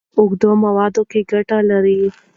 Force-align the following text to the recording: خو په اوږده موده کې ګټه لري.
خو 0.11 0.11
په 0.15 0.19
اوږده 0.23 0.49
موده 0.61 1.01
کې 1.11 1.21
ګټه 1.31 1.57
لري. 1.69 1.99